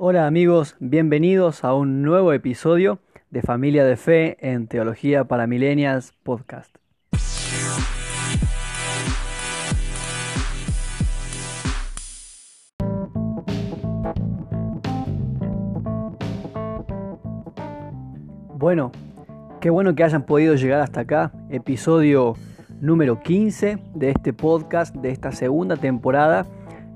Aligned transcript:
Hola 0.00 0.28
amigos, 0.28 0.76
bienvenidos 0.78 1.64
a 1.64 1.74
un 1.74 2.02
nuevo 2.02 2.32
episodio 2.32 3.00
de 3.30 3.42
Familia 3.42 3.84
de 3.84 3.96
Fe 3.96 4.36
en 4.40 4.68
Teología 4.68 5.24
para 5.24 5.48
Millennials 5.48 6.12
Podcast. 6.22 6.72
Bueno, 18.54 18.92
qué 19.60 19.70
bueno 19.70 19.96
que 19.96 20.04
hayan 20.04 20.22
podido 20.22 20.54
llegar 20.54 20.78
hasta 20.78 21.00
acá, 21.00 21.32
episodio 21.50 22.36
número 22.80 23.18
15 23.18 23.78
de 23.96 24.10
este 24.10 24.32
podcast, 24.32 24.94
de 24.94 25.10
esta 25.10 25.32
segunda 25.32 25.76
temporada 25.76 26.46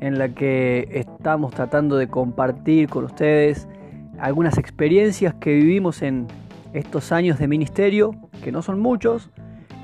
en 0.02 0.18
la 0.18 0.30
que 0.30 0.88
estamos 0.90 1.54
tratando 1.54 1.96
de 1.96 2.08
compartir 2.08 2.88
con 2.88 3.04
ustedes 3.04 3.68
algunas 4.18 4.58
experiencias 4.58 5.32
que 5.34 5.54
vivimos 5.54 6.02
en 6.02 6.26
estos 6.72 7.12
años 7.12 7.38
de 7.38 7.46
ministerio, 7.46 8.12
que 8.42 8.50
no 8.50 8.62
son 8.62 8.80
muchos, 8.80 9.30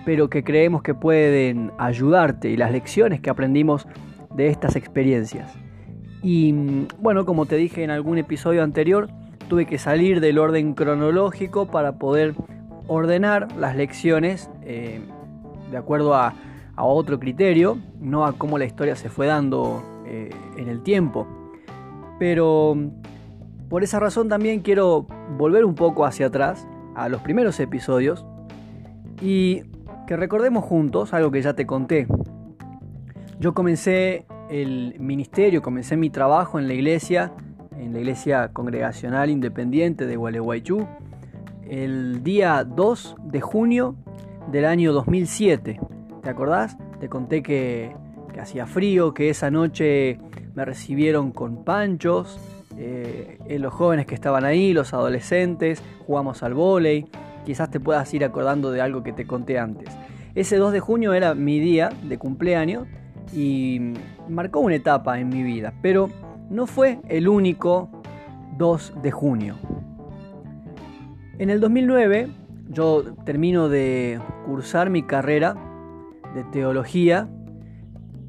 pero 0.05 0.29
que 0.29 0.43
creemos 0.43 0.83
que 0.83 0.93
pueden 0.93 1.71
ayudarte 1.79 2.51
y 2.51 2.57
las 2.57 2.73
lecciones 2.73 3.21
que 3.21 3.31
aprendimos 3.31 3.87
de 4.35 4.49
estas 4.49 4.75
experiencias. 4.75 5.55
Y 6.21 6.53
bueno, 6.99 7.25
como 7.25 7.47
te 7.47 7.55
dije 7.55 7.85
en 7.85 7.91
algún 7.91 8.19
episodio 8.19 8.65
anterior, 8.65 9.09
tuve 9.49 9.67
que 9.67 9.79
salir 9.79 10.21
del 10.21 10.39
orden 10.39 10.75
cronológico 10.75 11.69
para 11.69 11.93
poder 11.93 12.35
ordenar 12.89 13.53
las 13.57 13.77
lecciones 13.77 14.51
eh, 14.63 15.01
de 15.71 15.77
acuerdo 15.77 16.15
a, 16.15 16.35
otro 16.77 17.19
criterio, 17.19 17.79
no 18.01 18.25
a 18.25 18.35
cómo 18.35 18.57
la 18.57 18.65
historia 18.65 18.95
se 18.95 19.09
fue 19.09 19.27
dando 19.27 19.98
eh, 20.09 20.31
en 20.57 20.69
el 20.69 20.83
tiempo. 20.83 21.27
Pero 22.19 22.77
por 23.69 23.83
esa 23.83 24.01
razón 24.01 24.29
también 24.29 24.61
quiero 24.61 25.07
volver 25.37 25.65
un 25.65 25.75
poco 25.75 26.07
hacia 26.07 26.27
atrás, 26.27 26.67
a 26.95 27.09
los 27.09 27.21
primeros 27.21 27.61
episodios, 27.61 28.25
y 29.21 29.65
que 30.07 30.17
recordemos 30.17 30.65
juntos 30.65 31.13
algo 31.13 31.31
que 31.31 31.43
ya 31.43 31.53
te 31.53 31.67
conté. 31.67 32.07
Yo 33.39 33.53
comencé 33.53 34.27
el 34.49 34.97
ministerio, 34.99 35.61
comencé 35.61 35.97
mi 35.97 36.09
trabajo 36.09 36.59
en 36.59 36.67
la 36.67 36.75
iglesia, 36.75 37.33
en 37.77 37.93
la 37.93 37.99
iglesia 37.99 38.51
congregacional 38.53 39.29
independiente 39.29 40.07
de 40.07 40.17
Gualeguaychú, 40.17 40.87
el 41.69 42.23
día 42.25 42.65
2 42.65 43.17
de 43.25 43.41
junio 43.43 43.97
del 44.51 44.65
año 44.65 44.95
2007. 44.95 45.79
¿Te 46.23 46.31
acordás? 46.31 46.79
Te 47.01 47.09
conté 47.11 47.43
que 47.43 47.95
que 48.33 48.41
hacía 48.41 48.67
frío, 48.67 49.15
que 49.15 49.31
esa 49.31 49.51
noche 49.51 50.19
me 50.55 50.65
recibieron 50.65 51.33
con 51.33 51.65
panchos, 51.65 52.39
eh, 52.77 53.39
los 53.59 53.73
jóvenes 53.73 54.07
que 54.07 54.15
estaban 54.15 54.45
ahí, 54.45 54.73
los 54.73 54.95
adolescentes, 54.95 55.83
jugamos 56.07 56.43
al 56.43 56.55
vóley, 56.55 57.07
quizás 57.45 57.71
te 57.71 57.81
puedas 57.81 58.13
ir 58.15 58.25
acordando 58.25 58.71
de 58.71 58.81
algo 58.81 59.03
que 59.03 59.13
te 59.13 59.27
conté 59.27 59.59
antes. 59.59 59.89
Ese 60.35 60.57
2 60.57 60.73
de 60.73 60.81
junio 60.81 61.15
era 61.15 61.35
mi 61.35 61.59
día 61.59 61.91
de 62.03 62.19
cumpleaños 62.19 62.87
y 63.35 63.95
marcó 64.29 64.61
una 64.61 64.77
etapa 64.77 65.19
en 65.19 65.29
mi 65.29 65.43
vida, 65.43 65.75
pero 65.83 66.09
no 66.51 66.67
fue 66.67 67.01
el 67.09 67.29
único 67.29 67.91
2 68.57 69.03
de 69.03 69.11
junio. 69.11 69.57
En 71.39 71.51
el 71.51 71.61
2009 71.61 72.29
yo 72.71 73.03
termino 73.25 73.69
de 73.69 74.21
cursar 74.47 74.91
mi 74.91 75.03
carrera 75.03 75.57
de 76.35 76.45
teología 76.45 77.29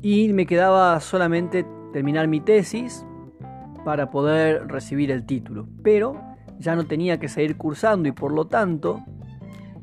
y 0.01 0.31
me 0.33 0.45
quedaba 0.45 0.99
solamente 0.99 1.65
terminar 1.93 2.27
mi 2.27 2.39
tesis 2.39 3.05
para 3.83 4.09
poder 4.09 4.67
recibir 4.67 5.11
el 5.11 5.25
título. 5.25 5.67
Pero 5.83 6.19
ya 6.59 6.75
no 6.75 6.85
tenía 6.85 7.19
que 7.19 7.27
seguir 7.27 7.57
cursando 7.57 8.09
y 8.09 8.11
por 8.11 8.31
lo 8.31 8.47
tanto 8.47 9.01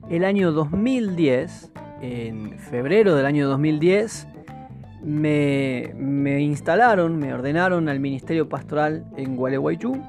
el 0.09 0.25
año 0.25 0.53
2010, 0.53 1.73
en 2.01 2.59
febrero 2.59 3.15
del 3.15 3.27
año 3.27 3.49
2010, 3.49 4.29
me, 5.03 5.93
me 5.97 6.41
instalaron, 6.41 7.19
me 7.19 7.33
ordenaron 7.33 7.89
al 7.89 8.01
Ministerio 8.01 8.49
Pastoral 8.49 9.05
en 9.17 9.37
Gualeguaychú, 9.37 10.01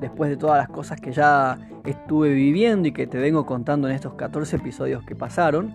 después 0.00 0.30
de 0.30 0.36
todas 0.36 0.58
las 0.58 0.68
cosas 0.68 1.00
que 1.00 1.12
ya 1.12 1.58
estuve 1.84 2.32
viviendo 2.32 2.88
y 2.88 2.92
que 2.92 3.06
te 3.06 3.18
vengo 3.18 3.46
contando 3.46 3.88
en 3.88 3.94
estos 3.94 4.14
14 4.14 4.56
episodios 4.56 5.04
que 5.04 5.14
pasaron. 5.14 5.74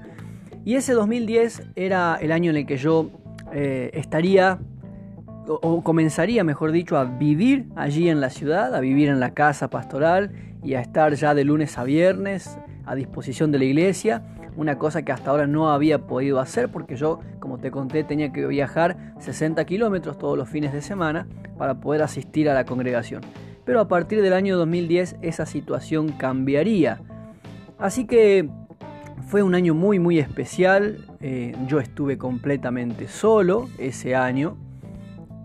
Y 0.65 0.75
ese 0.75 0.93
2010 0.93 1.71
era 1.75 2.17
el 2.21 2.31
año 2.31 2.51
en 2.51 2.57
el 2.57 2.65
que 2.65 2.77
yo 2.77 3.09
eh, 3.53 3.91
estaría 3.93 4.59
o, 5.47 5.83
comenzaría, 5.83 6.43
mejor 6.43 6.71
dicho, 6.71 6.97
a 6.97 7.05
vivir 7.05 7.65
allí 7.75 8.07
en 8.09 8.21
la 8.21 8.29
ciudad, 8.29 8.75
a 8.75 8.79
vivir 8.79 9.09
en 9.09 9.19
la 9.19 9.33
casa 9.33 9.69
pastoral 9.69 10.31
y 10.63 10.75
a 10.75 10.81
estar 10.81 11.13
ya 11.15 11.33
de 11.33 11.43
lunes 11.43 11.77
a 11.77 11.83
viernes 11.83 12.59
a 12.85 12.95
disposición 12.95 13.51
de 13.51 13.59
la 13.59 13.65
iglesia, 13.65 14.23
una 14.55 14.79
cosa 14.79 15.03
que 15.03 15.11
hasta 15.11 15.29
ahora 15.29 15.45
no 15.45 15.69
había 15.69 16.07
podido 16.07 16.39
hacer 16.39 16.69
porque 16.69 16.95
yo, 16.95 17.19
como 17.39 17.59
te 17.59 17.69
conté, 17.69 18.03
tenía 18.03 18.33
que 18.33 18.47
viajar 18.47 19.13
60 19.19 19.63
kilómetros 19.65 20.17
todos 20.17 20.35
los 20.35 20.49
fines 20.49 20.73
de 20.73 20.81
semana 20.81 21.27
para 21.57 21.79
poder 21.79 22.01
asistir 22.01 22.49
a 22.49 22.55
la 22.55 22.65
congregación. 22.65 23.21
Pero 23.63 23.79
a 23.79 23.87
partir 23.87 24.23
del 24.23 24.33
año 24.33 24.57
2010 24.57 25.17
esa 25.21 25.45
situación 25.45 26.09
cambiaría. 26.09 26.99
Así 27.77 28.07
que 28.07 28.49
fue 29.27 29.43
un 29.43 29.55
año 29.55 29.73
muy 29.73 29.99
muy 29.99 30.19
especial, 30.19 31.05
eh, 31.21 31.55
yo 31.67 31.79
estuve 31.79 32.17
completamente 32.17 33.07
solo 33.07 33.69
ese 33.77 34.15
año 34.15 34.57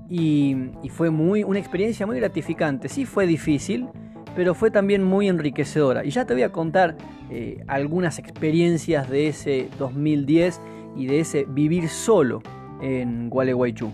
y, 0.09 0.57
fue 0.91 1.11
muy, 1.11 1.43
una 1.43 1.59
experiencia 1.59 2.07
muy 2.07 2.17
gratificante. 2.17 2.89
Sí 2.89 3.05
fue 3.05 3.27
difícil, 3.27 3.89
pero 4.37 4.55
fue 4.55 4.71
también 4.71 5.03
muy 5.03 5.29
enriquecedora. 5.29 6.05
Y 6.05 6.11
ya 6.11 6.25
te 6.25 6.35
voy 6.35 6.43
a 6.43 6.53
contar 6.53 6.97
eh, 7.31 7.65
algunas 7.67 8.19
experiencias 8.19 9.09
de 9.11 9.29
ese 9.29 9.69
2010 9.79 10.61
y 10.97 11.07
de 11.07 11.21
ese 11.21 11.47
vivir 11.49 11.89
solo 11.89 12.43
en 12.81 13.29
Gualeguaychú. 13.31 13.91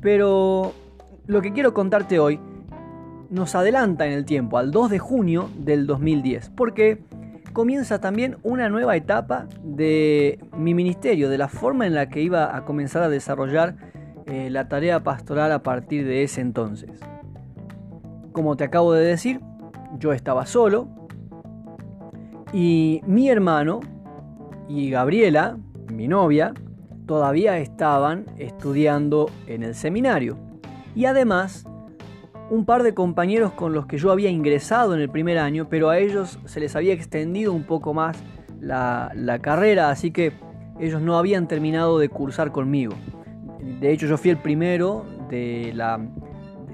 Pero 0.00 0.72
lo 1.26 1.42
que 1.42 1.52
quiero 1.52 1.74
contarte 1.74 2.18
hoy 2.18 2.40
nos 3.28 3.54
adelanta 3.54 4.06
en 4.06 4.12
el 4.12 4.24
tiempo, 4.24 4.58
al 4.58 4.70
2 4.70 4.90
de 4.90 4.98
junio 4.98 5.50
del 5.56 5.86
2010, 5.86 6.50
porque 6.50 6.98
comienza 7.52 8.00
también 8.00 8.36
una 8.42 8.68
nueva 8.68 8.96
etapa 8.96 9.46
de 9.62 10.38
mi 10.56 10.74
ministerio, 10.74 11.28
de 11.28 11.38
la 11.38 11.48
forma 11.48 11.86
en 11.86 11.94
la 11.94 12.08
que 12.08 12.20
iba 12.20 12.56
a 12.56 12.64
comenzar 12.64 13.02
a 13.02 13.08
desarrollar 13.08 13.76
eh, 14.26 14.50
la 14.50 14.68
tarea 14.68 15.02
pastoral 15.02 15.52
a 15.52 15.62
partir 15.62 16.06
de 16.06 16.22
ese 16.22 16.40
entonces. 16.40 17.00
Como 18.32 18.56
te 18.56 18.64
acabo 18.64 18.92
de 18.92 19.04
decir, 19.04 19.40
yo 19.98 20.12
estaba 20.12 20.46
solo 20.46 20.88
y 22.52 23.00
mi 23.06 23.28
hermano 23.28 23.80
y 24.68 24.90
Gabriela, 24.90 25.58
mi 25.92 26.06
novia, 26.06 26.54
todavía 27.06 27.58
estaban 27.58 28.26
estudiando 28.38 29.28
en 29.46 29.64
el 29.64 29.74
seminario. 29.74 30.38
Y 30.94 31.06
además 31.06 31.66
un 32.50 32.64
par 32.64 32.82
de 32.82 32.94
compañeros 32.94 33.52
con 33.52 33.72
los 33.72 33.86
que 33.86 33.96
yo 33.96 34.10
había 34.10 34.28
ingresado 34.28 34.94
en 34.94 35.00
el 35.00 35.08
primer 35.08 35.38
año, 35.38 35.68
pero 35.70 35.88
a 35.88 35.98
ellos 35.98 36.40
se 36.44 36.58
les 36.58 36.74
había 36.74 36.92
extendido 36.92 37.52
un 37.52 37.62
poco 37.62 37.94
más 37.94 38.20
la, 38.60 39.38
carrera, 39.40 39.90
así 39.90 40.10
que 40.10 40.32
ellos 40.80 41.00
no 41.00 41.16
habían 41.16 41.46
terminado 41.46 41.98
de 41.98 42.08
cursar 42.08 42.50
conmigo. 42.50 42.94
De 43.80 43.92
hecho, 43.92 44.06
yo 44.06 44.18
fui 44.18 44.30
el 44.30 44.38
primero 44.38 45.04
de, 45.28 45.70
la, 45.74 46.00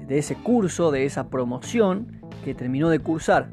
de 0.07 0.17
ese 0.17 0.35
curso, 0.35 0.89
de 0.89 1.05
esa 1.05 1.29
promoción 1.29 2.21
que 2.43 2.55
terminó 2.55 2.89
de 2.89 2.99
cursar. 2.99 3.49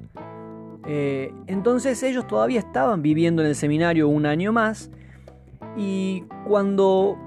Eh, 0.87 1.33
entonces 1.47 2.03
ellos 2.03 2.27
todavía 2.27 2.59
estaban 2.59 3.03
viviendo 3.03 3.43
en 3.43 3.49
el 3.49 3.55
seminario 3.55 4.09
un 4.09 4.27
año 4.27 4.53
más 4.53 4.91
y 5.77 6.25
cuando 6.47 7.19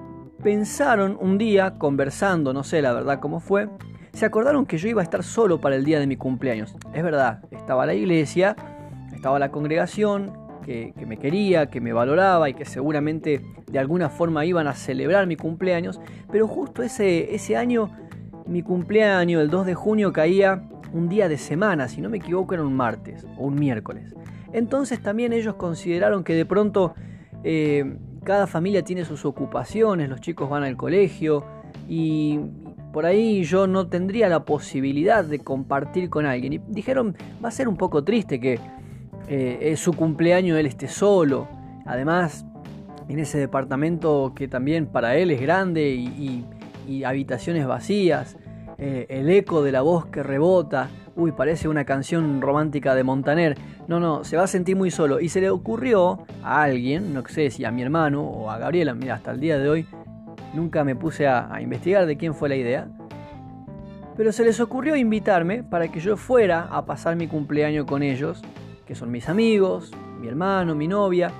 pensaron 0.44 1.18
un 1.20 1.38
día, 1.38 1.78
conversando, 1.78 2.54
no 2.54 2.64
sé 2.64 2.82
la 2.82 2.94
verdad 2.94 3.20
cómo 3.20 3.40
fue, 3.40 3.68
se 4.18 4.26
acordaron 4.26 4.66
que 4.66 4.80
yo 4.80 4.90
iba 4.90 5.02
a 5.02 5.04
estar 5.04 5.24
solo 5.24 5.62
para 5.62 5.76
el 5.76 5.86
día 5.86 6.00
de 6.00 6.08
mi 6.08 6.18
cumpleaños. 6.18 6.76
Es 6.92 7.04
verdad, 7.04 7.44
estaba 7.52 7.86
la 7.86 7.94
iglesia, 7.94 8.56
estaba 9.14 9.38
la 9.38 9.52
congregación 9.52 10.34
que, 10.66 10.92
me 11.06 11.18
quería, 11.18 11.68
que 11.68 11.80
me 11.82 11.94
valoraba 11.94 12.50
y 12.50 12.56
que 12.56 12.66
seguramente 12.66 13.42
de 13.72 13.78
alguna 13.78 14.10
forma 14.10 14.44
iban 14.44 14.66
a 14.66 14.74
celebrar 14.74 15.28
mi 15.28 15.36
cumpleaños, 15.36 16.02
pero 16.32 16.48
justo 16.48 16.82
ese, 16.82 17.56
año, 17.56 17.92
mi 18.48 18.64
cumpleaños, 18.64 19.40
el 19.40 19.52
2 19.52 19.68
de 19.68 19.76
junio, 19.76 20.12
caía 20.12 20.64
un 20.92 21.10
día 21.10 21.30
de 21.30 21.38
semana, 21.38 21.88
si 21.88 22.02
no 22.02 22.10
me 22.10 22.18
equivoco 22.18 22.56
era 22.56 22.64
un 22.64 22.74
martes 22.74 23.24
o 23.38 23.46
un 23.46 23.54
miércoles. 23.54 24.16
Entonces 24.52 25.00
también 25.00 25.32
ellos 25.32 25.54
consideraron 25.56 26.24
que 26.24 26.34
de 26.34 26.46
pronto 26.48 26.96
eh, 27.44 27.98
cada 28.24 28.48
familia 28.48 28.84
tiene 28.84 29.06
sus 29.06 29.26
ocupaciones, 29.26 30.10
los 30.10 30.22
chicos 30.22 30.50
van 30.50 30.64
al 30.64 30.76
colegio 30.76 31.46
y, 31.88 32.40
por 32.98 33.06
ahí 33.06 33.44
yo 33.44 33.68
no 33.68 33.88
tendría 33.88 34.28
la 34.28 34.44
posibilidad 34.44 35.24
de 35.24 35.38
compartir 35.38 36.10
con 36.10 36.26
alguien. 36.26 36.54
Y 36.54 36.58
dijeron, 36.68 37.16
va 37.44 37.50
a 37.50 37.52
ser 37.52 37.68
un 37.68 37.78
poco 37.78 38.04
triste 38.04 38.40
que 38.40 38.60
eh, 39.28 39.60
es 39.62 39.80
su 39.80 39.94
cumpleaños 39.94 40.58
él 40.58 40.66
esté 40.66 40.88
solo. 40.88 41.48
Además, 41.86 42.46
en 43.08 43.20
ese 43.20 43.38
departamento 43.38 44.34
que 44.36 44.48
también 44.48 44.88
para 44.88 45.16
él 45.16 45.30
es 45.30 45.40
grande 45.40 45.90
y, 45.92 46.46
habitaciones 47.06 47.68
vacías. 47.68 48.36
eh, 48.80 49.06
el 49.10 49.30
eco 49.30 49.62
de 49.62 49.72
la 49.72 49.82
voz 49.82 50.08
que 50.08 50.24
rebota, 50.24 50.90
uy, 51.16 51.34
parece 51.34 51.68
una 51.68 51.84
canción 51.84 52.42
romántica 52.42 52.96
de 52.96 53.04
Montaner. 53.04 53.58
No, 53.88 54.00
no, 54.00 54.24
se 54.24 54.38
va 54.38 54.44
a 54.46 54.48
sentir 54.48 54.76
muy 54.76 54.90
solo. 54.90 55.20
Y 55.20 55.30
se 55.30 55.42
le 55.42 55.52
ocurrió 55.52 56.26
a 56.44 56.64
alguien, 56.64 57.14
no 57.14 57.24
sé 57.28 57.52
si 57.52 57.64
a 57.64 57.72
mi 57.72 57.84
hermano 57.84 58.24
o 58.24 58.50
a 58.50 58.58
Gabriela, 58.58 58.94
mira, 58.94 59.16
hasta 59.16 59.32
el 59.32 59.40
día 59.40 59.60
de 59.60 59.70
hoy 59.70 59.86
nunca 60.58 60.84
me 60.84 60.96
puse 60.96 61.28
a, 61.28 61.54
a 61.54 61.62
investigar 61.62 62.06
de 62.06 62.18
quién 62.18 62.34
fue 62.34 62.50
la 62.50 62.58
idea. 62.58 62.90
Pero 64.18 64.32
se 64.32 64.44
les 64.44 64.60
ocurrió 64.60 64.96
invitarme 64.96 65.64
para 65.64 65.88
que 65.90 66.02
yo 66.02 66.18
fuera 66.18 66.64
a 66.64 66.86
pasar 66.86 67.16
mi 67.16 67.28
cumpleaños 67.28 67.86
con 67.86 68.04
ellos, 68.04 68.42
que 68.86 68.96
son 68.96 69.12
mis 69.12 69.30
amigos, 69.30 69.92
mi 70.20 70.28
hermano, 70.28 70.76
mi 70.76 70.88
novia, 70.88 71.32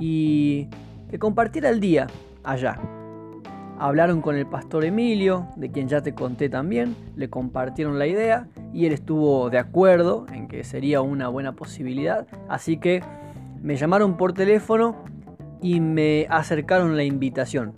y 0.00 0.68
que 1.10 1.18
compartiera 1.18 1.68
el 1.68 1.80
día 1.80 2.06
allá. 2.42 2.80
Hablaron 3.78 4.20
con 4.20 4.36
el 4.36 4.46
pastor 4.46 4.84
Emilio, 4.84 5.48
de 5.56 5.70
quien 5.70 5.88
ya 5.88 6.00
te 6.00 6.14
conté 6.14 6.48
también, 6.48 6.96
le 7.16 7.28
compartieron 7.28 7.98
la 7.98 8.06
idea 8.06 8.46
y 8.72 8.86
él 8.86 8.92
estuvo 8.92 9.50
de 9.50 9.58
acuerdo 9.58 10.26
en 10.32 10.48
que 10.48 10.64
sería 10.64 11.00
una 11.02 11.28
buena 11.28 11.52
posibilidad, 11.52 12.26
así 12.48 12.76
que 12.78 13.02
me 13.60 13.76
llamaron 13.76 14.16
por 14.16 14.32
teléfono 14.32 15.04
y 15.60 15.80
me 15.80 16.26
acercaron 16.30 16.96
la 16.96 17.04
invitación. 17.04 17.74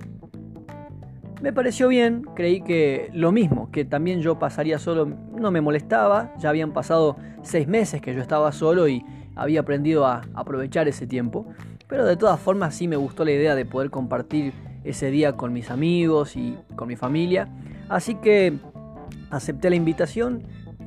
Me 1.47 1.53
pareció 1.53 1.87
bien, 1.87 2.23
creí 2.35 2.61
que 2.61 3.09
lo 3.13 3.31
mismo, 3.31 3.71
que 3.71 3.85
también 3.85 4.21
yo 4.21 4.37
pasaría 4.37 4.81
solo, 4.81 5.07
no 5.07 5.53
me 5.53 5.61
molestaba, 5.61 6.35
ya 6.39 6.49
habían 6.49 6.73
pasado 6.73 7.19
seis 7.43 7.69
meses 7.69 8.03
que 8.03 8.13
yo 8.13 8.21
estaba 8.21 8.51
solo 8.51 8.89
y 8.89 9.05
había 9.37 9.61
aprendido 9.61 10.07
a 10.07 10.23
aprovechar 10.35 10.89
ese 10.89 11.07
tiempo, 11.07 11.47
pero 11.87 12.05
de 12.05 12.17
todas 12.17 12.41
formas 12.41 12.75
sí 12.75 12.89
me 12.89 12.97
gustó 12.97 13.25
la 13.25 13.31
idea 13.31 13.55
de 13.55 13.65
poder 13.65 13.91
compartir 13.91 14.55
ese 14.83 15.13
día 15.13 15.37
con 15.37 15.53
mis 15.53 15.71
amigos 15.71 16.35
y 16.35 16.59
con 16.75 16.89
mi 16.89 16.97
familia. 16.97 17.49
Así 17.89 18.17
que 18.17 18.55
acepté 19.31 19.71
la 19.71 19.77
invitación 19.77 20.43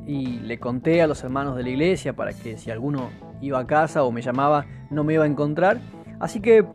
y 0.05 0.39
le 0.39 0.59
conté 0.59 1.01
a 1.01 1.07
los 1.07 1.23
hermanos 1.23 1.55
de 1.55 1.63
la 1.63 1.69
iglesia 1.69 2.17
para 2.17 2.33
que 2.33 2.57
si 2.57 2.69
alguno 2.69 3.11
iba 3.39 3.59
a 3.59 3.65
casa 3.65 4.03
o 4.03 4.11
me 4.11 4.21
llamaba 4.21 4.65
no 4.91 5.05
me 5.05 5.13
iba 5.13 5.23
a 5.23 5.27
encontrar. 5.27 5.79
Así 6.19 6.41
que 6.41 6.65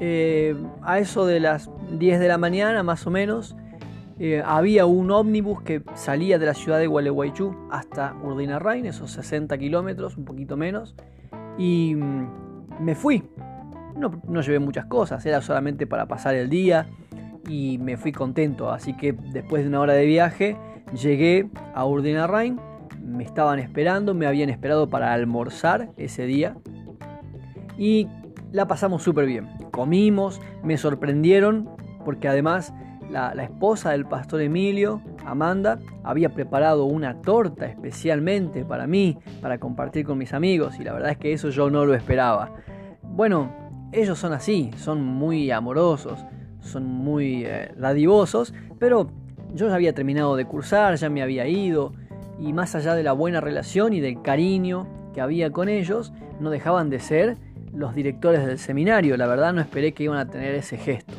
eh, 0.00 0.56
a 0.82 0.98
eso 0.98 1.26
de 1.26 1.40
las 1.40 1.70
10 1.92 2.20
de 2.20 2.28
la 2.28 2.38
mañana 2.38 2.82
más 2.82 3.06
o 3.06 3.10
menos 3.10 3.56
eh, 4.18 4.42
había 4.44 4.86
un 4.86 5.10
ómnibus 5.10 5.62
que 5.62 5.82
salía 5.94 6.38
de 6.38 6.46
la 6.46 6.54
ciudad 6.54 6.78
de 6.78 6.86
Gualeguaychú 6.86 7.54
hasta 7.70 8.14
Urdinarrain, 8.22 8.86
esos 8.86 9.10
60 9.12 9.58
kilómetros, 9.58 10.16
un 10.16 10.24
poquito 10.24 10.56
menos, 10.56 10.94
y 11.58 11.94
mm, 11.96 12.28
me 12.80 12.94
fui 12.94 13.24
no, 13.96 14.40
llevé 14.40 14.58
muchas 14.58 14.86
cosas, 14.86 15.24
era 15.26 15.40
solamente 15.40 15.86
para 15.86 16.06
pasar 16.06 16.34
el 16.34 16.48
día 16.48 16.86
y 17.48 17.78
me 17.78 17.96
fui 17.96 18.12
contento. 18.12 18.70
Así 18.70 18.96
que 18.96 19.12
después 19.12 19.62
de 19.62 19.68
una 19.68 19.80
hora 19.80 19.92
de 19.94 20.06
viaje 20.06 20.56
llegué 21.00 21.48
a 21.74 21.84
Urdinarrain, 21.86 22.58
me 23.00 23.24
estaban 23.24 23.58
esperando, 23.58 24.14
me 24.14 24.26
habían 24.26 24.50
esperado 24.50 24.88
para 24.88 25.12
almorzar 25.12 25.90
ese 25.96 26.26
día 26.26 26.56
y 27.78 28.08
la 28.54 28.68
pasamos 28.68 29.02
súper 29.02 29.26
bien. 29.26 29.48
Comimos, 29.72 30.40
me 30.62 30.78
sorprendieron 30.78 31.68
porque 32.04 32.28
además 32.28 32.72
la, 33.10 33.32
esposa 33.42 33.90
del 33.90 34.06
pastor 34.06 34.42
Emilio, 34.42 35.02
Amanda, 35.26 35.80
había 36.04 36.28
preparado 36.28 36.84
una 36.84 37.20
torta 37.20 37.66
especialmente 37.66 38.64
para 38.64 38.86
mí, 38.86 39.18
para 39.42 39.58
compartir 39.58 40.06
con 40.06 40.18
mis 40.18 40.32
amigos 40.32 40.78
y 40.78 40.84
la 40.84 40.92
verdad 40.92 41.10
es 41.10 41.18
que 41.18 41.32
eso 41.32 41.48
yo 41.48 41.68
no 41.68 41.84
lo 41.84 41.94
esperaba. 41.94 42.52
Bueno, 43.02 43.52
ellos 43.90 44.20
son 44.20 44.32
así, 44.32 44.70
son 44.76 45.02
muy 45.04 45.50
amorosos, 45.50 46.24
son 46.60 46.84
muy 46.86 47.44
eh, 47.44 47.74
pero 48.78 49.10
yo 49.52 49.66
ya 49.66 49.74
había 49.74 49.94
terminado 49.94 50.36
de 50.36 50.44
cursar, 50.44 50.94
ya 50.94 51.10
me 51.10 51.22
había 51.22 51.48
ido, 51.48 51.92
y 52.38 52.52
más 52.52 52.76
allá 52.76 52.94
de 52.94 53.02
la 53.02 53.14
buena 53.14 53.40
relación 53.40 53.94
y 53.94 54.00
del 54.00 54.22
cariño 54.22 54.86
que 55.12 55.20
había 55.20 55.50
con 55.50 55.68
ellos, 55.68 56.12
no 56.38 56.50
dejaban 56.50 56.88
de 56.88 57.00
ser 57.00 57.36
los 57.74 57.94
directores 57.94 58.46
del 58.46 58.58
seminario, 58.58 59.16
la 59.16 59.26
verdad 59.26 59.52
no 59.52 59.60
esperé 59.60 59.92
que 59.92 60.04
iban 60.04 60.18
a 60.18 60.28
tener 60.28 60.54
ese 60.54 60.76
gesto. 60.76 61.14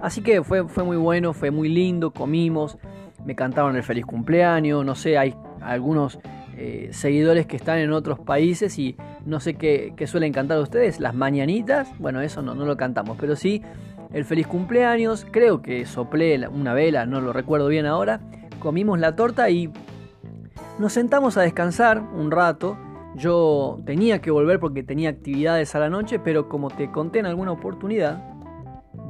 Así 0.00 0.22
que 0.22 0.42
fue, 0.42 0.68
fue 0.68 0.84
muy 0.84 0.96
bueno, 0.96 1.32
fue 1.32 1.50
muy 1.50 1.68
lindo, 1.68 2.12
comimos, 2.12 2.78
me 3.24 3.34
cantaron 3.34 3.76
el 3.76 3.82
feliz 3.82 4.06
cumpleaños, 4.06 4.84
no 4.84 4.94
sé, 4.94 5.18
hay 5.18 5.34
algunos 5.60 6.18
eh, 6.56 6.88
seguidores 6.92 7.46
que 7.46 7.56
están 7.56 7.78
en 7.78 7.92
otros 7.92 8.18
países 8.20 8.78
y 8.78 8.96
no 9.26 9.40
sé 9.40 9.54
qué, 9.54 9.94
suelen 10.06 10.32
cantar 10.32 10.58
ustedes, 10.58 11.00
las 11.00 11.14
mañanitas, 11.14 11.88
bueno, 11.98 12.20
eso 12.20 12.42
no, 12.42 12.54
no 12.54 12.64
lo 12.64 12.76
cantamos, 12.76 13.16
pero 13.20 13.36
sí 13.36 13.62
el 14.12 14.24
feliz 14.24 14.46
cumpleaños, 14.46 15.26
creo 15.30 15.60
que 15.60 15.84
soplé 15.84 16.48
una 16.48 16.72
vela, 16.72 17.04
no 17.04 17.20
lo 17.20 17.32
recuerdo 17.32 17.68
bien 17.68 17.84
ahora, 17.84 18.20
comimos 18.58 18.98
la 18.98 19.14
torta 19.14 19.50
y 19.50 19.70
nos 20.78 20.92
sentamos 20.92 21.36
a 21.36 21.42
descansar 21.42 22.00
un 22.00 22.30
rato. 22.30 22.76
Yo 23.18 23.80
tenía 23.84 24.20
que 24.20 24.30
volver 24.30 24.60
porque 24.60 24.84
tenía 24.84 25.10
actividades 25.10 25.74
a 25.74 25.80
la 25.80 25.90
noche, 25.90 26.20
pero 26.20 26.48
como 26.48 26.70
te 26.70 26.92
conté 26.92 27.18
en 27.18 27.26
alguna 27.26 27.50
oportunidad, 27.50 28.22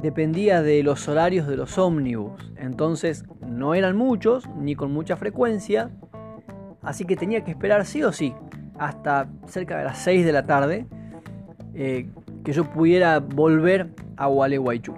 dependía 0.01 0.63
de 0.63 0.81
los 0.81 1.07
horarios 1.07 1.47
de 1.47 1.55
los 1.55 1.77
ómnibus. 1.77 2.51
Entonces 2.57 3.23
no 3.39 3.75
eran 3.75 3.95
muchos, 3.95 4.49
ni 4.57 4.73
con 4.73 4.91
mucha 4.91 5.15
frecuencia, 5.15 5.91
así 6.81 7.05
que 7.05 7.15
tenía 7.15 7.43
que 7.43 7.51
esperar 7.51 7.85
sí 7.85 8.01
o 8.01 8.11
sí 8.11 8.33
hasta 8.79 9.29
cerca 9.45 9.77
de 9.77 9.83
las 9.83 9.99
6 9.99 10.25
de 10.25 10.31
la 10.31 10.43
tarde 10.43 10.87
eh, 11.75 12.09
que 12.43 12.51
yo 12.51 12.65
pudiera 12.65 13.19
volver 13.19 13.89
a 14.17 14.25
Gualeguaychú. 14.25 14.95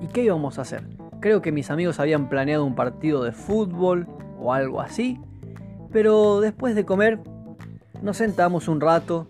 ¿Y 0.00 0.06
qué 0.06 0.22
íbamos 0.22 0.58
a 0.58 0.62
hacer? 0.62 0.84
Creo 1.20 1.42
que 1.42 1.52
mis 1.52 1.70
amigos 1.70 2.00
habían 2.00 2.30
planeado 2.30 2.64
un 2.64 2.74
partido 2.74 3.22
de 3.24 3.32
fútbol 3.32 4.06
o 4.40 4.54
algo 4.54 4.80
así, 4.80 5.20
pero 5.92 6.40
después 6.40 6.74
de 6.74 6.86
comer 6.86 7.20
nos 8.02 8.16
sentamos 8.16 8.68
un 8.68 8.80
rato 8.80 9.28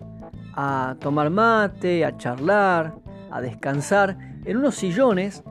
a 0.55 0.97
tomar 1.01 1.31
mate, 1.31 2.05
a 2.05 2.17
charlar, 2.17 2.95
a 3.31 3.41
descansar 3.41 4.17
en 4.45 4.57
unos 4.57 4.77
sillones 4.77 5.43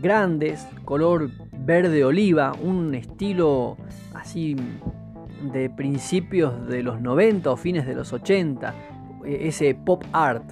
grandes, 0.00 0.66
color 0.84 1.30
verde 1.52 2.04
oliva, 2.04 2.52
un 2.62 2.94
estilo 2.94 3.76
así 4.14 4.56
de 5.52 5.70
principios 5.70 6.66
de 6.66 6.82
los 6.82 7.00
90 7.00 7.50
o 7.50 7.56
fines 7.56 7.86
de 7.86 7.94
los 7.94 8.12
80, 8.12 8.74
e, 9.24 9.48
ese 9.48 9.74
pop 9.74 10.04
art, 10.12 10.44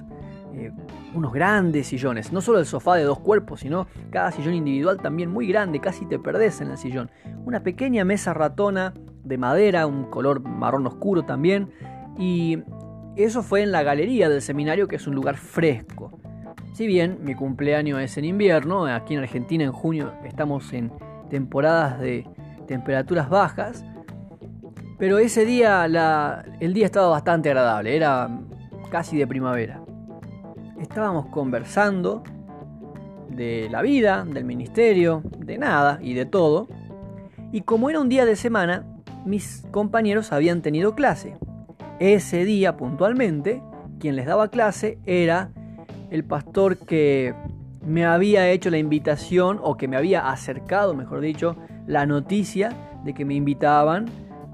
eh, 0.53 0.71
unos 1.13 1.33
grandes 1.33 1.87
sillones, 1.87 2.31
no 2.31 2.41
solo 2.41 2.59
el 2.59 2.65
sofá 2.65 2.95
de 2.95 3.03
dos 3.03 3.19
cuerpos, 3.19 3.61
sino 3.61 3.87
cada 4.11 4.31
sillón 4.31 4.53
individual 4.53 4.97
también 4.97 5.31
muy 5.31 5.47
grande, 5.47 5.79
casi 5.79 6.05
te 6.05 6.19
perdés 6.19 6.61
en 6.61 6.71
el 6.71 6.77
sillón. 6.77 7.09
Una 7.45 7.63
pequeña 7.63 8.05
mesa 8.05 8.33
ratona 8.33 8.93
de 9.23 9.37
madera, 9.37 9.87
un 9.87 10.05
color 10.05 10.41
marrón 10.41 10.85
oscuro 10.87 11.23
también, 11.23 11.71
y 12.17 12.59
eso 13.15 13.43
fue 13.43 13.63
en 13.63 13.71
la 13.71 13.83
galería 13.83 14.29
del 14.29 14.41
seminario, 14.41 14.87
que 14.87 14.97
es 14.97 15.07
un 15.07 15.15
lugar 15.15 15.37
fresco. 15.37 16.19
Si 16.73 16.85
bien 16.85 17.19
mi 17.23 17.33
cumpleaños 17.33 17.99
es 18.01 18.17
en 18.17 18.25
invierno, 18.25 18.85
aquí 18.85 19.15
en 19.15 19.21
Argentina 19.21 19.63
en 19.63 19.71
junio 19.71 20.13
estamos 20.25 20.71
en 20.73 20.91
temporadas 21.29 21.99
de 21.99 22.27
temperaturas 22.67 23.29
bajas, 23.29 23.83
pero 24.99 25.17
ese 25.17 25.45
día 25.45 25.85
el 26.59 26.73
día 26.73 26.85
estaba 26.85 27.07
bastante 27.07 27.49
agradable, 27.49 27.95
era 27.95 28.29
casi 28.89 29.17
de 29.17 29.25
primavera. 29.25 29.81
Estábamos 30.79 31.27
conversando 31.27 32.23
de 33.29 33.67
la 33.71 33.81
vida, 33.81 34.25
del 34.25 34.45
ministerio, 34.45 35.23
de 35.37 35.57
nada 35.57 35.99
y 36.01 36.13
de 36.13 36.25
todo. 36.25 36.67
Y 37.51 37.61
como 37.61 37.89
era 37.89 37.99
un 37.99 38.09
día 38.09 38.25
de 38.25 38.35
semana, 38.35 38.85
mis 39.25 39.65
compañeros 39.71 40.31
habían 40.31 40.61
tenido 40.61 40.95
clase. 40.95 41.35
Ese 41.99 42.45
día 42.45 42.77
puntualmente, 42.77 43.61
quien 43.99 44.15
les 44.15 44.25
daba 44.25 44.49
clase 44.49 44.99
era 45.05 45.49
el 46.11 46.23
pastor 46.23 46.77
que 46.77 47.33
me 47.85 48.05
había 48.05 48.49
hecho 48.49 48.69
la 48.69 48.77
invitación 48.77 49.59
o 49.63 49.77
que 49.77 49.87
me 49.87 49.97
había 49.97 50.29
acercado, 50.29 50.93
mejor 50.93 51.21
dicho, 51.21 51.55
la 51.87 52.05
noticia 52.05 52.71
de 53.03 53.13
que 53.13 53.25
me 53.25 53.33
invitaban 53.33 54.05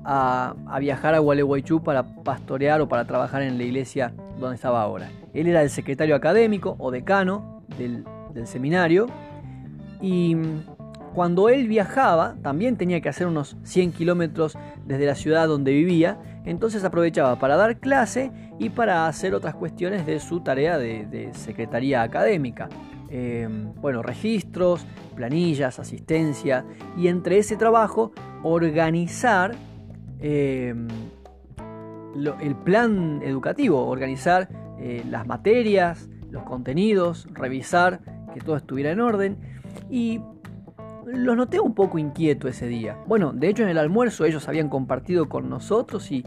a, 0.05 0.55
viajar 0.79 1.15
a 1.15 1.19
Gualeguaychú 1.19 1.83
para 1.83 2.03
pastorear 2.23 2.79
o 2.81 2.87
para 2.87 3.05
trabajar 3.05 3.41
en 3.41 3.57
la 3.57 3.63
iglesia 3.63 4.13
donde 4.39 4.55
estaba 4.55 4.81
ahora. 4.81 5.09
Él 5.33 5.47
era 5.47 5.61
el 5.61 5.69
secretario 5.69 6.15
académico 6.15 6.75
o 6.79 6.91
decano 6.91 7.61
del, 7.77 8.05
del 8.33 8.47
seminario 8.47 9.07
y 10.01 10.35
cuando 11.13 11.49
él 11.49 11.67
viajaba 11.67 12.35
también 12.41 12.77
tenía 12.77 13.01
que 13.01 13.09
hacer 13.09 13.27
unos 13.27 13.57
100 13.63 13.91
kilómetros 13.93 14.57
desde 14.85 15.05
la 15.05 15.15
ciudad 15.15 15.47
donde 15.47 15.71
vivía, 15.71 16.19
entonces 16.45 16.83
aprovechaba 16.83 17.37
para 17.39 17.55
dar 17.55 17.79
clase 17.79 18.31
y 18.59 18.69
para 18.69 19.07
hacer 19.07 19.33
otras 19.33 19.55
cuestiones 19.55 20.05
de 20.05 20.19
su 20.19 20.41
tarea 20.41 20.77
de, 20.77 21.29
secretaría 21.33 22.01
académica. 22.01 22.69
Eh, 23.09 23.47
bueno, 23.79 24.01
registros, 24.01 24.85
planillas, 25.15 25.79
asistencia 25.79 26.65
y 26.97 27.07
entre 27.07 27.37
ese 27.37 27.55
trabajo 27.55 28.11
organizar 28.41 29.55
Em, 30.25 30.87
el 32.41 32.55
plan 32.55 33.21
educativo, 33.23 33.85
organizar 33.85 34.47
eh, 34.79 35.03
las 35.09 35.27
materias, 35.27 36.09
los 36.31 36.43
contenidos, 36.43 37.27
revisar 37.33 37.99
que 38.33 38.39
todo 38.39 38.55
estuviera 38.55 38.91
en 38.91 39.01
orden. 39.01 39.37
Y 39.89 40.21
los 41.13 41.37
noté 41.37 41.59
un 41.59 41.75
poco 41.75 41.99
inquieto 41.99 42.47
ese 42.47 42.67
día. 42.67 42.97
Bueno, 43.05 43.31
de 43.33 43.47
hecho 43.47 43.63
en 43.63 43.69
el 43.69 43.77
almuerzo 43.77 44.25
ellos 44.25 44.47
habían 44.47 44.67
compartido 44.67 45.29
con 45.29 45.49
nosotros 45.49 46.11
y, 46.11 46.23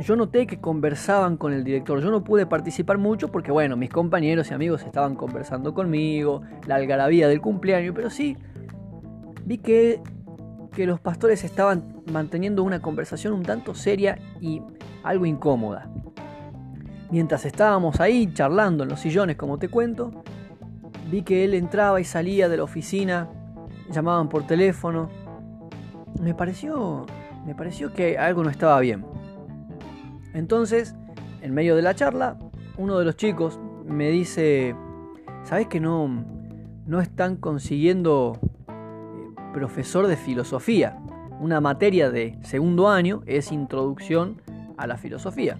yo 0.00 0.16
noté 0.16 0.46
que 0.46 0.60
conversaban 0.60 1.36
con 1.36 1.52
el 1.52 1.62
director. 1.62 2.00
Yo 2.00 2.10
no 2.10 2.24
pude 2.24 2.46
participar 2.46 2.96
mucho 2.96 3.28
porque, 3.30 3.50
bueno, 3.50 3.76
mis 3.76 3.90
compañeros 3.90 4.50
y 4.50 4.54
amigos 4.54 4.82
estaban 4.82 5.14
conversando 5.14 5.74
conmigo, 5.74 6.40
la 6.66 6.76
algarabía 6.76 7.28
del 7.28 7.42
cumpleaños, 7.42 7.92
pero 7.94 8.08
sí 8.08 8.36
vi 9.44 9.58
que, 9.58 10.00
que 10.72 10.86
los 10.86 11.00
pastores 11.00 11.44
estaban 11.44 12.02
manteniendo 12.10 12.62
una 12.62 12.80
conversación 12.80 13.34
un 13.34 13.42
tanto 13.42 13.74
seria 13.74 14.18
y 14.40 14.62
algo 15.02 15.26
incómoda. 15.26 15.90
Mientras 17.10 17.44
estábamos 17.44 18.00
ahí 18.00 18.32
charlando 18.32 18.84
en 18.84 18.88
los 18.88 19.00
sillones, 19.00 19.36
como 19.36 19.58
te 19.58 19.68
cuento, 19.68 20.22
vi 21.10 21.22
que 21.22 21.44
él 21.44 21.52
entraba 21.52 22.00
y 22.00 22.04
salía 22.04 22.48
de 22.48 22.56
la 22.56 22.62
oficina, 22.62 23.28
llamaban 23.90 24.28
por 24.28 24.46
teléfono. 24.46 25.08
Me 26.20 26.34
pareció, 26.34 27.06
me 27.46 27.54
pareció 27.54 27.92
que 27.92 28.18
algo 28.18 28.44
no 28.44 28.50
estaba 28.50 28.78
bien. 28.80 29.04
Entonces, 30.34 30.94
en 31.42 31.54
medio 31.54 31.76
de 31.76 31.82
la 31.82 31.94
charla, 31.94 32.38
uno 32.76 32.98
de 32.98 33.04
los 33.04 33.16
chicos 33.16 33.58
me 33.86 34.10
dice, 34.10 34.74
¿sabes 35.44 35.66
que 35.66 35.80
no, 35.80 36.24
no 36.86 37.00
están 37.00 37.36
consiguiendo 37.36 38.38
eh, 38.68 39.34
profesor 39.52 40.06
de 40.06 40.16
filosofía? 40.16 40.98
Una 41.40 41.60
materia 41.60 42.10
de 42.10 42.38
segundo 42.42 42.88
año 42.88 43.22
es 43.26 43.52
introducción 43.52 44.40
a 44.76 44.86
la 44.86 44.96
filosofía. 44.96 45.56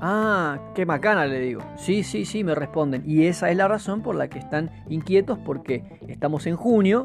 Ah, 0.00 0.58
qué 0.74 0.84
macana, 0.84 1.26
le 1.26 1.40
digo. 1.40 1.62
Sí, 1.76 2.02
sí, 2.02 2.24
sí, 2.24 2.44
me 2.44 2.54
responden. 2.54 3.02
Y 3.06 3.26
esa 3.26 3.50
es 3.50 3.56
la 3.56 3.68
razón 3.68 4.02
por 4.02 4.14
la 4.14 4.28
que 4.28 4.38
están 4.38 4.70
inquietos 4.88 5.38
porque 5.38 6.00
estamos 6.08 6.46
en 6.46 6.56
junio 6.56 7.04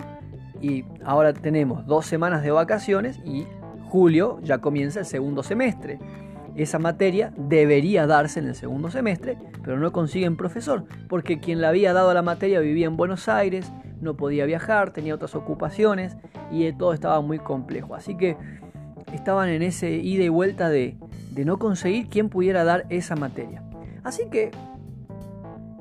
y 0.61 0.85
ahora 1.03 1.33
tenemos 1.33 1.85
dos 1.85 2.05
semanas 2.05 2.43
de 2.43 2.51
vacaciones 2.51 3.19
y 3.25 3.45
julio 3.89 4.39
ya 4.43 4.59
comienza 4.59 4.99
el 4.99 5.05
segundo 5.05 5.43
semestre. 5.43 5.99
Esa 6.55 6.79
materia 6.79 7.33
debería 7.37 8.07
darse 8.07 8.39
en 8.39 8.47
el 8.47 8.55
segundo 8.55 8.91
semestre, 8.91 9.37
pero 9.63 9.79
no 9.79 9.91
consiguen 9.93 10.35
profesor, 10.35 10.83
porque 11.07 11.39
quien 11.39 11.61
le 11.61 11.67
había 11.67 11.93
dado 11.93 12.13
la 12.13 12.21
materia 12.21 12.59
vivía 12.59 12.87
en 12.87 12.97
Buenos 12.97 13.29
Aires, 13.29 13.71
no 14.01 14.17
podía 14.17 14.45
viajar, 14.45 14.91
tenía 14.91 15.15
otras 15.15 15.35
ocupaciones 15.35 16.17
y 16.51 16.71
todo 16.73 16.93
estaba 16.93 17.21
muy 17.21 17.39
complejo. 17.39 17.95
Así 17.95 18.17
que 18.17 18.35
estaban 19.13 19.49
en 19.49 19.61
ese 19.61 19.91
ida 19.91 20.23
y 20.23 20.29
vuelta 20.29 20.69
de, 20.69 20.97
de 21.31 21.45
no 21.45 21.57
conseguir 21.57 22.07
quien 22.07 22.29
pudiera 22.29 22.63
dar 22.63 22.85
esa 22.89 23.15
materia. 23.15 23.63
Así 24.03 24.29
que 24.29 24.51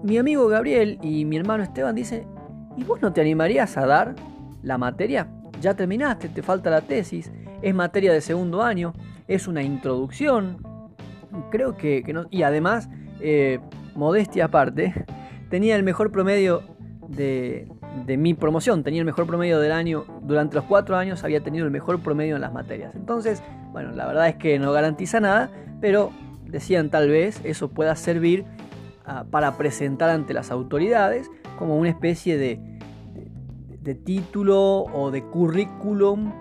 mi 0.03 0.17
amigo 0.17 0.49
Gabriel 0.49 0.99
y 1.03 1.25
mi 1.25 1.37
hermano 1.37 1.63
Esteban 1.63 1.95
dicen, 1.95 2.27
¿y 2.77 2.85
vos 2.85 3.03
no 3.03 3.13
te 3.13 3.21
animarías 3.21 3.77
a 3.77 3.87
dar 3.87 4.15
la 4.63 4.79
materia? 4.79 5.29
Ya 5.61 5.75
terminaste, 5.75 6.29
te 6.29 6.43
falta 6.43 6.71
la 6.71 6.81
tesis, 6.81 7.31
es 7.61 7.75
materia 7.75 8.13
de 8.13 8.21
segundo 8.21 8.63
año, 8.63 8.95
es 9.29 9.47
una 9.47 9.63
introducción. 9.63 10.59
Creo 11.51 11.77
que, 11.77 12.03
no... 12.13 12.27
Y 12.31 12.43
además, 12.43 12.89
eh, 13.21 13.61
modestia 13.95 14.47
aparte, 14.47 15.05
tenía 15.51 15.77
el 15.77 15.83
mejor 15.83 16.11
promedio 16.11 16.63
de, 17.09 17.69
de 18.07 18.17
mi 18.17 18.35
promoción, 18.35 18.83
tenía 18.83 19.01
el 19.01 19.07
mejor 19.07 19.27
promedio 19.27 19.59
del 19.59 19.73
año, 19.73 20.05
durante 20.23 20.57
los 20.57 20.65
cuatro 20.65 20.97
años 20.97 21.25
había 21.25 21.43
tenido 21.43 21.67
el 21.67 21.71
mejor 21.71 22.01
promedio 22.01 22.37
en 22.37 22.41
las 22.41 22.53
materias. 22.53 22.95
Entonces, 22.95 23.43
bueno, 23.73 23.93
la 23.93 24.07
verdad 24.07 24.29
es 24.29 24.37
que 24.37 24.59
no 24.59 24.73
garantiza 24.73 25.21
nada, 25.21 25.51
pero 25.81 26.13
decían 26.45 26.91
tal 26.91 27.09
vez 27.09 27.41
eso 27.45 27.69
pueda 27.69 27.95
servir 27.97 28.45
ah, 29.07 29.25
para 29.31 29.57
presentar 29.57 30.11
ante 30.11 30.35
las 30.35 30.51
autoridades 30.51 31.31
como 31.59 31.77
una 31.77 31.89
especie 31.89 32.37
de, 32.37 32.61
de, 33.81 33.95
título 33.95 34.85
o 34.85 35.11
de 35.11 35.23
currículum 35.23 36.33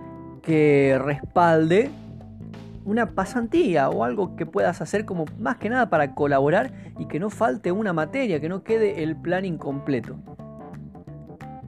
que 0.42 1.00
respalde 1.04 1.92
una 2.86 3.12
pasantía 3.14 3.90
o 3.90 4.04
algo 4.04 4.36
que 4.36 4.46
puedas 4.46 4.82
hacer 4.82 5.06
como 5.06 5.26
más 5.38 5.58
que 5.58 5.70
nada 5.70 5.90
para 5.90 6.16
colaborar 6.16 6.72
y 6.98 7.08
que 7.08 7.20
no 7.20 7.30
falte 7.30 7.72
una 7.72 7.94
materia, 7.94 8.40
que 8.40 8.50
no 8.50 8.64
quede 8.64 9.04
el 9.04 9.16
plan 9.16 9.46
incompleto. 9.46 10.18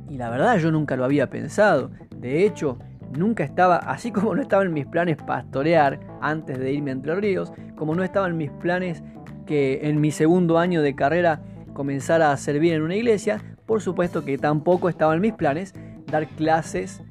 Y 0.10 0.18
la 0.18 0.30
verdad 0.30 0.58
yo 0.58 0.72
nunca 0.72 0.96
lo 0.96 1.06
había 1.06 1.30
pensado. 1.30 1.92
De 2.16 2.46
hecho, 2.46 2.80
nunca 3.18 3.44
estaba, 3.44 3.78
así 3.78 4.12
como 4.14 4.36
no 4.36 4.42
estaba 4.42 4.64
en 4.64 4.74
mis 4.74 4.86
planes 4.86 5.18
pastorear 5.18 6.00
antes 6.22 6.60
de 6.60 6.72
irme 6.72 6.92
a 6.92 6.94
Entre 6.94 7.16
Ríos, 7.16 7.52
como 7.76 7.96
no 7.96 8.04
estaba 8.04 8.28
en 8.28 8.38
mis 8.38 8.52
planes 8.52 9.04
que 9.46 9.82
en 9.84 10.00
mi 10.00 10.12
segundo 10.12 10.58
año 10.58 10.82
de 10.82 10.96
carrera 10.96 11.42
comenzara 11.74 12.32
a 12.32 12.38
servir 12.38 12.74
en 12.74 12.84
una 12.84 12.96
iglesia, 12.96 13.42
por 13.66 13.82
supuesto 13.82 14.24
que 14.24 14.38
tampoco 14.38 14.90
estaba 14.90 15.16
en 15.16 15.22
mis 15.22 15.34
planes 15.34 15.74
dar 16.08 16.28
clases 16.28 17.02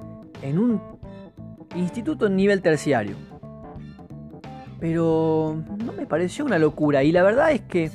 en 0.41 0.59
un 0.59 0.81
instituto 1.75 2.27
en 2.27 2.35
nivel 2.35 2.61
terciario. 2.61 3.15
Pero 4.79 5.61
no 5.83 5.93
me 5.93 6.05
pareció 6.05 6.45
una 6.45 6.57
locura 6.57 7.03
y 7.03 7.11
la 7.11 7.23
verdad 7.23 7.51
es 7.51 7.61
que 7.61 7.91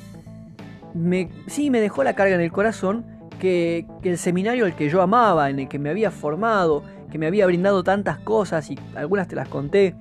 me, 0.93 1.29
sí 1.47 1.69
me 1.69 1.81
dejó 1.81 2.03
la 2.03 2.13
carga 2.13 2.35
en 2.35 2.41
el 2.41 2.51
corazón 2.51 3.05
que, 3.39 3.85
el 4.03 4.17
seminario 4.17 4.65
al 4.65 4.75
que 4.75 4.89
yo 4.89 5.01
amaba, 5.01 5.49
en 5.49 5.59
el 5.59 5.67
que 5.67 5.79
me 5.79 5.89
había 5.89 6.11
formado, 6.11 6.83
que 7.11 7.17
me 7.17 7.27
había 7.27 7.45
brindado 7.45 7.83
tantas 7.83 8.19
cosas 8.19 8.69
y 8.71 8.77
algunas 8.95 9.27
te 9.27 9.35
las 9.35 9.49
conté, 9.49 9.95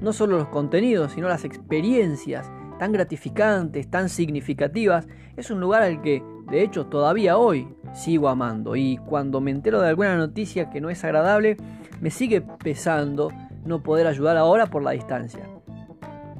no 0.00 0.12
solo 0.12 0.38
los 0.38 0.48
contenidos, 0.48 1.12
sino 1.12 1.28
las 1.28 1.44
experiencias 1.44 2.50
tan 2.78 2.92
gratificantes, 2.92 3.90
tan 3.90 4.08
significativas, 4.08 5.06
es 5.36 5.50
un 5.50 5.60
lugar 5.60 5.82
al 5.82 6.00
que, 6.00 6.22
de 6.50 6.62
hecho, 6.62 6.86
todavía 6.86 7.36
hoy 7.36 7.68
sigo 7.92 8.28
amando. 8.28 8.76
Y 8.76 8.96
cuando 8.98 9.40
me 9.40 9.50
entero 9.50 9.80
de 9.80 9.88
alguna 9.88 10.16
noticia 10.16 10.70
que 10.70 10.80
no 10.80 10.90
es 10.90 11.04
agradable, 11.04 11.56
me 12.00 12.10
sigue 12.10 12.40
pesando 12.40 13.30
no 13.64 13.82
poder 13.82 14.06
ayudar 14.06 14.36
ahora 14.36 14.66
por 14.66 14.82
la 14.82 14.92
distancia. 14.92 15.48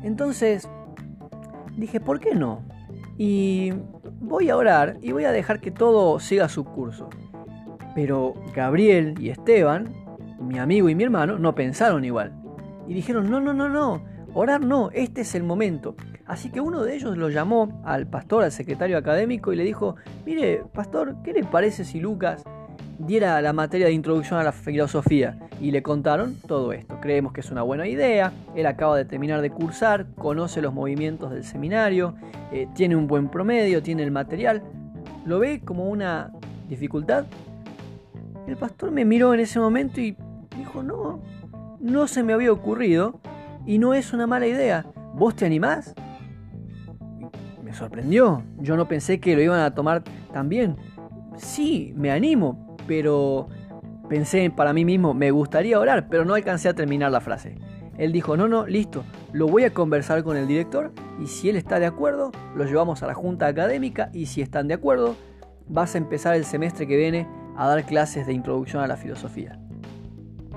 Entonces, 0.02 0.68
dije, 1.76 2.00
¿por 2.00 2.20
qué 2.20 2.34
no? 2.34 2.62
Y 3.16 3.72
voy 4.20 4.48
a 4.48 4.56
orar 4.56 4.98
y 5.02 5.12
voy 5.12 5.24
a 5.24 5.32
dejar 5.32 5.60
que 5.60 5.70
todo 5.70 6.20
siga 6.20 6.48
su 6.48 6.64
curso. 6.64 7.08
Pero 7.94 8.34
Gabriel 8.54 9.16
y 9.20 9.30
Esteban, 9.30 9.92
mi 10.38 10.58
amigo 10.58 10.88
y 10.88 10.94
mi 10.94 11.04
hermano, 11.04 11.38
no 11.38 11.54
pensaron 11.54 12.04
igual. 12.04 12.32
Y 12.86 12.94
dijeron, 12.94 13.30
no, 13.30 13.40
no, 13.40 13.52
no, 13.52 13.68
no, 13.68 14.02
orar 14.34 14.60
no, 14.60 14.90
este 14.92 15.22
es 15.22 15.34
el 15.34 15.42
momento. 15.42 15.94
Así 16.26 16.50
que 16.50 16.60
uno 16.60 16.82
de 16.82 16.94
ellos 16.94 17.16
lo 17.16 17.30
llamó 17.30 17.82
al 17.84 18.06
pastor, 18.06 18.44
al 18.44 18.52
secretario 18.52 18.98
académico, 18.98 19.52
y 19.52 19.56
le 19.56 19.64
dijo, 19.64 19.96
mire, 20.26 20.62
pastor, 20.74 21.16
¿qué 21.24 21.32
le 21.32 21.44
parece 21.44 21.84
si 21.84 22.00
Lucas 22.00 22.44
diera 22.98 23.40
la 23.40 23.52
materia 23.52 23.86
de 23.86 23.92
introducción 23.92 24.38
a 24.38 24.44
la 24.44 24.52
filosofía? 24.52 25.38
Y 25.60 25.70
le 25.70 25.82
contaron 25.82 26.36
todo 26.46 26.72
esto. 26.72 27.00
Creemos 27.00 27.32
que 27.32 27.40
es 27.40 27.50
una 27.50 27.62
buena 27.62 27.88
idea, 27.88 28.32
él 28.54 28.66
acaba 28.66 28.96
de 28.96 29.06
terminar 29.06 29.40
de 29.40 29.50
cursar, 29.50 30.06
conoce 30.16 30.60
los 30.60 30.74
movimientos 30.74 31.30
del 31.30 31.44
seminario, 31.44 32.14
eh, 32.52 32.68
tiene 32.74 32.94
un 32.94 33.06
buen 33.06 33.28
promedio, 33.28 33.82
tiene 33.82 34.02
el 34.02 34.10
material. 34.10 34.62
¿Lo 35.24 35.38
ve 35.38 35.62
como 35.64 35.88
una 35.88 36.30
dificultad? 36.68 37.24
El 38.46 38.56
pastor 38.56 38.90
me 38.90 39.04
miró 39.04 39.34
en 39.34 39.40
ese 39.40 39.58
momento 39.60 40.00
y 40.00 40.16
dijo, 40.58 40.82
no, 40.82 41.22
no 41.80 42.06
se 42.06 42.22
me 42.22 42.32
había 42.32 42.52
ocurrido 42.52 43.20
y 43.66 43.78
no 43.78 43.94
es 43.94 44.12
una 44.12 44.26
mala 44.26 44.46
idea. 44.46 44.86
¿Vos 45.14 45.36
te 45.36 45.46
animás? 45.46 45.94
Me 47.62 47.72
sorprendió. 47.72 48.42
Yo 48.58 48.76
no 48.76 48.88
pensé 48.88 49.20
que 49.20 49.34
lo 49.34 49.42
iban 49.42 49.60
a 49.60 49.74
tomar 49.74 50.02
tan 50.32 50.48
bien. 50.48 50.76
Sí, 51.36 51.92
me 51.96 52.10
animo, 52.10 52.76
pero 52.86 53.48
pensé 54.08 54.50
para 54.50 54.72
mí 54.72 54.84
mismo, 54.84 55.14
me 55.14 55.30
gustaría 55.30 55.78
orar, 55.78 56.08
pero 56.08 56.24
no 56.24 56.34
alcancé 56.34 56.68
a 56.68 56.74
terminar 56.74 57.12
la 57.12 57.20
frase. 57.20 57.56
Él 57.98 58.12
dijo, 58.12 58.36
no, 58.36 58.48
no, 58.48 58.66
listo, 58.66 59.04
lo 59.32 59.48
voy 59.48 59.64
a 59.64 59.74
conversar 59.74 60.22
con 60.22 60.36
el 60.36 60.46
director 60.46 60.92
y 61.20 61.26
si 61.26 61.48
él 61.50 61.56
está 61.56 61.80
de 61.80 61.86
acuerdo, 61.86 62.30
lo 62.54 62.64
llevamos 62.64 63.02
a 63.02 63.06
la 63.06 63.14
junta 63.14 63.46
académica 63.46 64.10
y 64.12 64.26
si 64.26 64.40
están 64.40 64.68
de 64.68 64.74
acuerdo, 64.74 65.16
vas 65.66 65.94
a 65.94 65.98
empezar 65.98 66.34
el 66.36 66.44
semestre 66.44 66.86
que 66.86 66.96
viene 66.96 67.28
a 67.56 67.66
dar 67.66 67.84
clases 67.84 68.26
de 68.26 68.32
introducción 68.32 68.82
a 68.82 68.86
la 68.86 68.96
filosofía. 68.96 69.58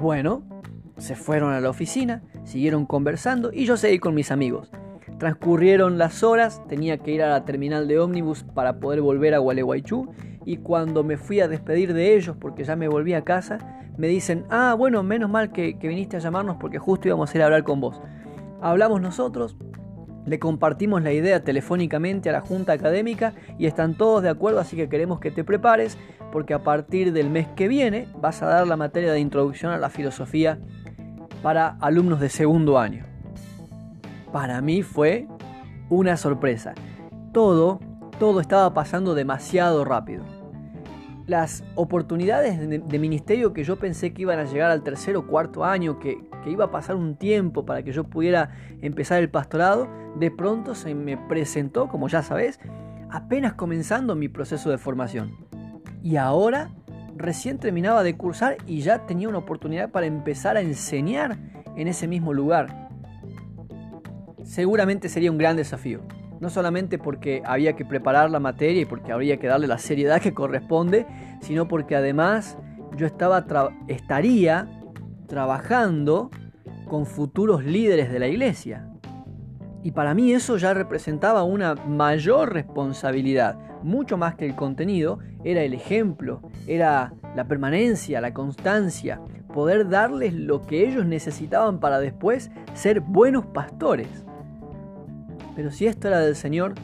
Bueno, 0.02 0.42
se 0.98 1.16
fueron 1.16 1.54
a 1.54 1.62
la 1.62 1.70
oficina, 1.70 2.24
siguieron 2.44 2.88
conversando 2.88 3.52
y 3.54 3.66
yo 3.66 3.78
seguí 3.78 4.00
con 4.00 4.16
mis 4.16 4.32
amigos. 4.32 4.72
Transcurrieron 5.20 6.00
las 6.00 6.24
horas, 6.24 6.60
tenía 6.68 6.98
que 6.98 7.12
ir 7.12 7.22
a 7.22 7.30
la 7.30 7.46
terminal 7.46 7.88
de 7.88 8.00
ómnibus 8.00 8.42
para 8.42 8.80
poder 8.80 9.02
volver 9.02 9.36
a 9.36 9.38
Gualeguaychú 9.38 10.10
y 10.44 10.58
cuando 10.58 11.04
me 11.04 11.18
fui 11.18 11.40
a 11.40 11.48
despedir 11.48 11.94
de 11.94 12.16
ellos 12.16 12.36
porque 12.36 12.64
ya 12.64 12.76
me 12.76 12.88
volví 12.88 13.14
a 13.14 13.24
casa, 13.24 13.60
me 13.96 14.08
dicen, 14.08 14.46
ah, 14.50 14.74
bueno, 14.76 15.04
menos 15.04 15.30
mal 15.30 15.52
que, 15.52 15.78
viniste 15.80 16.18
a 16.18 16.20
llamarnos 16.20 16.58
porque 16.60 16.80
justo 16.80 17.08
íbamos 17.08 17.32
a 17.32 17.38
ir 17.38 17.44
a 17.44 17.46
hablar 17.46 17.64
con 17.64 17.80
vos. 17.80 18.02
Hablamos 18.60 19.02
nosotros, 19.02 19.56
le 20.26 20.40
compartimos 20.40 21.02
la 21.02 21.12
idea 21.12 21.44
telefónicamente 21.44 22.30
a 22.30 22.34
la 22.34 22.42
Junta 22.42 22.74
Académica 22.74 23.34
y 23.58 23.66
están 23.66 23.96
todos 23.96 24.24
de 24.24 24.30
acuerdo, 24.30 24.60
así 24.60 24.76
que 24.76 24.90
queremos 24.90 25.20
que 25.20 25.32
te 25.32 25.44
prepares 25.44 25.98
porque 26.32 26.54
a 26.54 26.64
partir 26.64 27.14
del 27.14 27.30
mes 27.30 27.48
que 27.56 27.68
viene 27.68 28.08
vas 28.20 28.42
a 28.42 28.48
dar 28.48 28.68
la 28.68 28.78
materia 28.78 29.12
de 29.12 29.20
introducción 29.20 29.72
a 29.72 29.78
la 29.78 29.90
filosofía 29.90 30.60
para 31.42 31.78
alumnos 31.82 32.20
de 32.20 32.30
segundo 32.30 32.78
año. 32.78 33.06
Para 34.32 34.62
mí 34.62 34.84
fue 34.84 35.28
una 35.90 36.16
sorpresa. 36.18 36.74
Todo, 37.34 37.80
todo 38.20 38.40
estaba 38.40 38.74
pasando 38.74 39.16
demasiado 39.16 39.84
rápido 39.84 40.41
las 41.32 41.64
oportunidades 41.76 42.60
de, 42.60 43.00
ministerio 43.00 43.54
que 43.54 43.64
yo 43.64 43.80
pensé 43.80 44.14
que 44.14 44.24
iban 44.24 44.38
a 44.38 44.44
llegar 44.44 44.70
al 44.70 44.84
tercer 44.84 45.16
o 45.16 45.26
cuarto 45.26 45.64
año, 45.64 45.98
que, 45.98 46.18
que 46.44 46.52
iba 46.52 46.66
a 46.66 46.72
pasar 46.72 46.98
un 46.98 47.16
tiempo 47.16 47.66
para 47.66 47.84
que 47.84 47.94
yo 47.94 48.04
pudiera 48.04 48.52
empezar 48.82 49.22
el 49.22 49.30
pastorado, 49.30 49.88
de 50.20 50.30
pronto 50.30 50.76
se 50.76 50.94
me 50.94 51.16
presentó, 51.16 51.88
como 51.88 52.10
ya 52.10 52.22
sabes, 52.22 52.60
apenas 53.10 53.54
comenzando 53.54 54.14
mi 54.14 54.28
proceso 54.28 54.70
de 54.72 54.78
formación. 54.78 55.38
Y 56.04 56.18
ahora 56.18 56.70
recién 57.16 57.60
terminaba 57.60 58.04
de 58.04 58.18
cursar 58.18 58.58
y 58.68 58.82
ya 58.82 59.06
tenía 59.06 59.30
una 59.30 59.38
oportunidad 59.38 59.90
para 59.90 60.08
empezar 60.08 60.58
a 60.58 60.62
enseñar 60.62 61.38
en 61.78 61.88
ese 61.88 62.10
mismo 62.10 62.34
lugar. 62.34 62.90
Seguramente 64.44 65.08
sería 65.08 65.32
un 65.32 65.38
gran 65.38 65.56
desafío, 65.56 66.02
no 66.42 66.50
solamente 66.50 66.98
porque 66.98 67.42
había 67.46 67.74
que 67.74 67.86
preparar 67.86 68.30
la 68.32 68.40
materia 68.40 68.82
y 68.82 68.86
porque 68.86 69.12
habría 69.14 69.38
que 69.38 69.48
darle 69.48 69.68
la 69.68 69.78
seriedad 69.78 70.20
que 70.20 70.34
corresponde, 70.34 71.06
sino 71.40 71.68
porque 71.68 71.96
además 71.96 72.58
yo 72.98 73.06
estaba 73.06 73.46
estaría 73.88 74.68
trabajando 75.28 76.32
con 76.90 77.06
futuros 77.06 77.64
líderes 77.64 78.12
de 78.12 78.20
la 78.20 78.28
iglesia. 78.28 78.90
Y 79.84 79.92
para 79.92 80.14
mí 80.14 80.34
eso 80.34 80.58
ya 80.58 80.74
representaba 80.74 81.44
una 81.44 81.76
mayor 81.76 82.54
responsabilidad, 82.54 83.58
mucho 83.84 84.18
más 84.18 84.36
que 84.36 84.46
el 84.46 84.56
contenido, 84.56 85.20
era 85.44 85.62
el 85.62 85.74
ejemplo, 85.74 86.42
era 86.68 87.14
la 87.36 87.46
permanencia, 87.46 88.20
la 88.20 88.34
constancia, 88.34 89.22
poder 89.54 89.90
darles 89.90 90.34
lo 90.34 90.62
que 90.62 90.88
ellos 90.88 91.06
necesitaban 91.06 91.80
para 91.80 92.00
después 92.00 92.52
ser 92.74 93.00
buenos 93.00 93.46
pastores. 93.46 94.26
Pero 95.56 95.72
si 95.72 95.88
esto 95.88 96.08
era 96.08 96.20
del 96.20 96.36
Señor, 96.36 96.76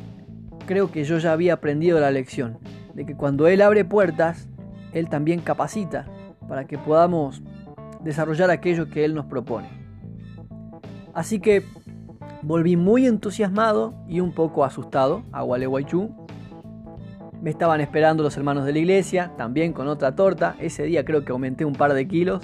creo 0.66 0.92
que 0.92 1.04
yo 1.04 1.18
ya 1.18 1.32
había 1.32 1.54
aprendido 1.54 2.00
la 2.00 2.12
lección, 2.12 2.60
de 2.94 3.06
que 3.06 3.16
cuando 3.16 3.48
Él 3.48 3.62
abre 3.62 3.86
puertas, 3.86 4.48
Él 4.92 5.10
también 5.10 5.40
capacita 5.40 6.06
para 6.48 6.66
que 6.66 6.78
podamos 6.78 7.42
desarrollar 8.02 8.52
aquello 8.52 8.90
que 8.90 9.06
Él 9.06 9.16
nos 9.16 9.26
propone. 9.26 9.70
Así 11.14 11.40
que 11.40 11.64
volví 12.42 12.76
muy 12.76 13.08
entusiasmado 13.08 13.94
y 14.08 14.20
un 14.20 14.34
poco 14.34 14.64
asustado 14.64 15.24
a 15.32 15.42
Gualeguaychú. 15.42 16.16
Me 17.42 17.50
estaban 17.50 17.82
esperando 17.82 18.24
los 18.24 18.36
hermanos 18.38 18.66
de 18.66 18.74
la 18.74 18.80
iglesia, 18.80 19.32
también 19.38 19.74
con 19.74 19.88
otra 19.88 20.16
torta. 20.16 20.56
Ese 20.60 20.84
día 20.84 21.06
creo 21.06 21.24
que 21.24 21.32
aumenté 21.32 21.66
un 21.66 21.74
par 21.74 21.94
de 21.94 22.08
kilos. 22.08 22.44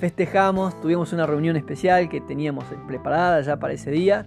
Festejamos, 0.00 0.80
tuvimos 0.80 1.12
una 1.12 1.26
reunión 1.26 1.56
especial 1.56 2.08
que 2.08 2.20
teníamos 2.20 2.64
preparada 2.86 3.40
ya 3.40 3.58
para 3.58 3.74
ese 3.74 3.90
día 3.90 4.26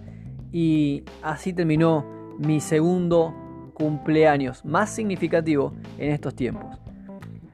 y 0.52 1.04
así 1.22 1.52
terminó 1.52 2.04
mi 2.38 2.60
segundo 2.60 3.34
cumpleaños 3.74 4.64
más 4.64 4.90
significativo 4.90 5.72
en 5.98 6.10
estos 6.12 6.34
tiempos. 6.34 6.78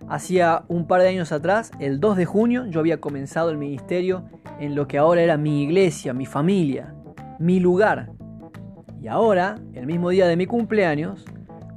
Hacía 0.08 0.64
un 0.68 0.86
par 0.86 1.00
de 1.00 1.08
años 1.08 1.32
atrás, 1.32 1.70
el 1.80 1.98
2 1.98 2.16
de 2.16 2.24
junio, 2.26 2.66
yo 2.66 2.80
había 2.80 3.00
comenzado 3.00 3.50
el 3.50 3.56
ministerio 3.56 4.24
en 4.60 4.74
lo 4.74 4.86
que 4.86 4.98
ahora 4.98 5.22
era 5.22 5.36
mi 5.36 5.62
iglesia, 5.62 6.12
mi 6.12 6.26
familia, 6.26 6.94
mi 7.38 7.58
lugar. 7.58 8.10
Y 9.00 9.08
ahora, 9.08 9.56
el 9.72 9.86
mismo 9.86 10.10
día 10.10 10.26
de 10.26 10.36
mi 10.36 10.46
cumpleaños, 10.46 11.24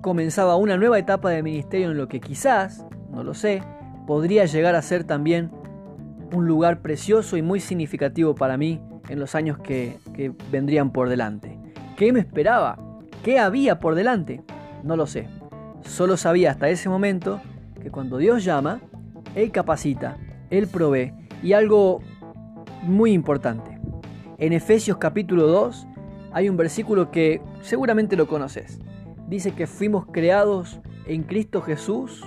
comenzaba 0.01 0.57
una 0.57 0.77
nueva 0.77 1.00
etapa 1.00 1.29
de 1.29 1.41
ministerio 1.41 1.91
en 1.91 1.97
lo 1.97 2.07
que 2.07 2.19
quizás, 2.19 2.86
no 3.12 3.24
lo 3.24 3.33
sé, 3.33 3.63
podría 4.05 4.45
llegar 4.45 4.75
a 4.75 4.81
ser 4.81 5.03
también 5.05 5.51
un 6.33 6.47
lugar 6.47 6.81
precioso 6.81 7.38
y 7.38 7.41
muy 7.41 7.59
significativo 7.59 8.36
para 8.36 8.57
mí 8.57 8.81
en 9.10 9.20
los 9.20 9.36
años 9.36 9.58
que, 9.60 9.98
vendrían 10.52 10.92
por 10.92 11.10
delante. 11.10 11.58
¿Qué 11.96 12.12
me 12.14 12.20
esperaba? 12.20 12.78
¿Qué 13.24 13.40
había 13.40 13.80
por 13.80 13.96
delante? 13.96 14.42
No 14.84 14.96
lo 14.96 15.08
sé. 15.08 15.28
Solo 15.82 16.18
sabía 16.18 16.52
hasta 16.52 16.70
ese 16.70 16.90
momento 16.90 17.42
que 17.82 17.92
cuando 17.92 18.18
Dios 18.18 18.44
llama, 18.44 18.82
Él 19.36 19.52
capacita, 19.52 20.18
Él 20.50 20.68
provee 20.68 21.14
y 21.44 21.54
algo 21.54 22.02
muy 22.84 23.12
importante. 23.12 23.80
En 24.38 24.54
Efesios 24.54 24.98
capítulo 24.98 25.48
2 25.48 25.88
hay 26.32 26.50
un 26.50 26.58
versículo 26.58 27.12
que 27.12 27.41
seguramente 27.62 28.15
lo 28.15 28.28
conoces. 28.28 28.80
Dice 29.28 29.54
que 29.54 29.67
fuimos 29.67 30.06
creados 30.06 30.80
en 31.06 31.24
Cristo 31.24 31.62
Jesús, 31.62 32.24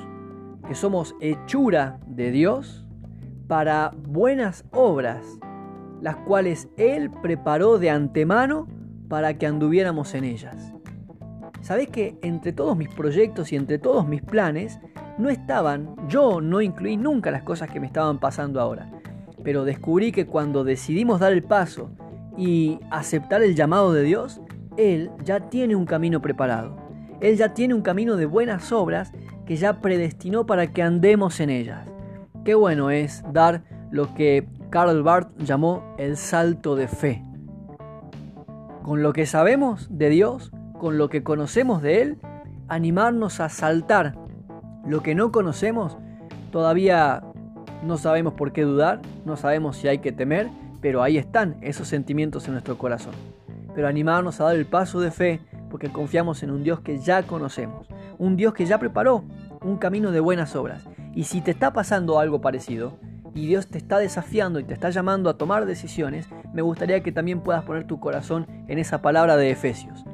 que 0.67 0.75
somos 0.75 1.15
hechura 1.21 1.99
de 2.07 2.31
Dios 2.31 2.87
para 3.47 3.93
buenas 3.97 4.65
obras, 4.71 5.25
las 6.01 6.17
cuales 6.17 6.69
Él 6.77 7.11
preparó 7.23 7.79
de 7.79 7.91
antemano 7.91 8.69
para 9.09 9.39
que 9.39 9.47
anduviéramos 9.47 10.15
en 10.15 10.25
ellas. 10.25 10.73
Sabes 11.61 11.89
que 11.89 12.19
entre 12.23 12.53
todos 12.53 12.77
mis 12.77 12.89
proyectos 12.89 13.53
y 13.53 13.57
entre 13.57 13.79
todos 13.79 14.07
mis 14.07 14.23
planes 14.23 14.81
no 15.19 15.29
estaban, 15.29 15.95
yo 16.09 16.41
no 16.41 16.63
incluí 16.63 16.97
nunca 16.97 17.31
las 17.31 17.43
cosas 17.43 17.71
que 17.71 17.81
me 17.81 17.87
estaban 17.87 18.19
pasando 18.19 18.61
ahora 18.61 18.91
pero 19.43 19.65
descubrí 19.65 20.13
que 20.13 20.27
cuando 20.27 20.65
decidimos 20.65 21.21
dar 21.21 21.33
el 21.33 21.43
paso 21.43 21.91
y 22.37 22.79
aceptar 22.91 23.43
el 23.43 23.55
llamado 23.55 23.93
de 23.93 24.03
Dios, 24.03 24.41
Él 24.77 25.11
ya 25.25 25.49
tiene 25.49 25.75
un 25.77 25.87
camino 25.87 26.21
preparado. 26.21 26.77
Él 27.21 27.37
ya 27.37 27.53
tiene 27.55 27.75
un 27.75 27.83
camino 27.83 28.17
de 28.17 28.27
buenas 28.27 28.73
obras 28.73 29.13
que 29.47 29.57
ya 29.57 29.81
predestinó 29.81 30.47
para 30.47 30.69
que 30.69 30.83
andemos 30.83 31.41
en 31.41 31.51
ellas. 31.51 31.87
Qué 32.45 32.55
bueno 32.55 32.91
es 32.91 33.23
dar 33.33 33.63
lo 33.91 34.15
que 34.15 34.47
Karl 34.71 35.03
Barth 35.03 35.37
llamó 35.39 35.83
el 35.99 36.17
salto 36.17 36.77
de 36.77 36.87
fe. 36.87 37.25
Con 38.85 39.03
lo 39.03 39.13
que 39.13 39.27
sabemos 39.27 39.89
de 39.91 40.09
Dios, 40.09 40.53
con 40.79 40.97
lo 40.97 41.09
que 41.09 41.25
conocemos 41.25 41.83
de 41.83 42.03
Él, 42.03 42.19
animarnos 42.69 43.41
a 43.41 43.49
saltar. 43.49 44.17
Lo 44.87 45.03
que 45.03 45.17
no 45.17 45.33
conocemos, 45.33 45.99
todavía 46.53 47.23
no 47.83 47.99
sabemos 47.99 48.35
por 48.35 48.53
qué 48.53 48.63
dudar, 48.63 49.01
no 49.25 49.37
sabemos 49.37 49.77
si 49.77 49.89
hay 49.89 49.99
que 49.99 50.13
temer, 50.13 50.49
pero 50.81 51.03
ahí 51.03 51.19
están 51.19 51.57
esos 51.63 51.89
sentimientos 51.89 52.47
en 52.47 52.53
nuestro 52.53 52.79
corazón. 52.79 53.15
Pero 53.75 53.89
animarnos 53.89 54.41
a 54.41 54.45
dar 54.45 54.57
el 54.57 54.67
paso 54.67 55.01
de 55.01 55.11
fe 55.11 55.41
porque 55.69 55.91
confiamos 55.91 56.43
en 56.45 56.51
un 56.51 56.63
Dios 56.63 56.81
que 56.81 56.99
ya 56.99 57.25
conocemos, 57.25 57.89
un 58.19 58.37
Dios 58.37 58.55
que 58.55 58.67
ya 58.67 58.79
preparó 58.79 59.25
un 59.63 59.79
camino 59.79 60.13
de 60.13 60.21
buenas 60.21 60.55
obras. 60.55 60.85
Y 61.15 61.25
si 61.25 61.41
te 61.41 61.51
está 61.51 61.73
pasando 61.73 62.21
algo 62.21 62.41
parecido, 62.41 62.99
y 63.35 63.47
Dios 63.47 63.67
te 63.69 63.79
está 63.79 63.99
desafiando 63.99 64.59
y 64.59 64.65
te 64.65 64.75
está 64.75 64.91
llamando 64.91 65.31
a 65.31 65.39
tomar 65.39 65.67
decisiones, 65.67 66.29
me 66.53 66.63
gustaría 66.63 67.03
que 67.03 67.13
también 67.13 67.41
puedas 67.41 67.65
poner 67.65 67.87
tu 67.87 68.01
corazón 68.01 68.47
en 68.69 68.79
esa 68.79 69.03
palabra 69.03 69.37
de 69.37 69.51
Efesios. 69.51 70.05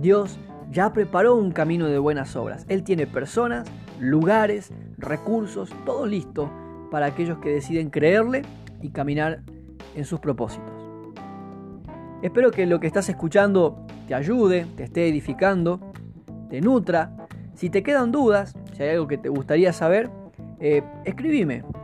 Dios 0.00 0.38
ya 0.70 0.92
preparó 0.92 1.34
un 1.34 1.50
camino 1.50 1.86
de 1.86 1.98
buenas 1.98 2.36
obras. 2.36 2.64
Él 2.68 2.84
tiene 2.84 3.06
personas, 3.06 3.68
lugares, 3.98 4.72
recursos, 4.98 5.70
todo 5.84 6.06
listo 6.06 6.50
para 6.90 7.06
aquellos 7.06 7.38
que 7.38 7.50
deciden 7.50 7.90
creerle 7.90 8.42
y 8.80 8.90
caminar 8.90 9.42
en 9.94 10.04
sus 10.04 10.20
propósitos. 10.20 10.70
Espero 12.22 12.50
que 12.50 12.66
lo 12.66 12.80
que 12.80 12.86
estás 12.86 13.08
escuchando 13.08 13.86
te 14.06 14.14
ayude, 14.14 14.66
te 14.76 14.84
esté 14.84 15.08
edificando, 15.08 15.92
te 16.50 16.60
nutra. 16.60 17.16
Si 17.54 17.70
te 17.70 17.82
quedan 17.82 18.12
dudas, 18.12 18.54
si 18.76 18.82
hay 18.82 18.90
algo 18.90 19.08
que 19.08 19.18
te 19.18 19.28
gustaría 19.28 19.72
saber, 19.72 20.10
eh. 20.60 20.82